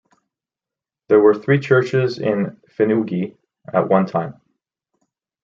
[1.09, 3.37] There were three churches in Finuge
[3.71, 4.41] at one time.